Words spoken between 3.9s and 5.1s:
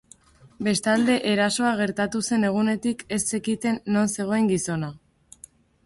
non zegoen gizona.